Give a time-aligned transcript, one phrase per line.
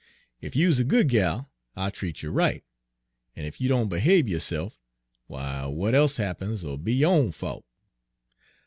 [0.41, 2.63] Ef you is a good gal, I'll treat you right,
[3.35, 4.73] en ef you doan behabe yo'se'f,
[5.29, 7.67] w'y, w'at e'se happens'll be yo' own fault.'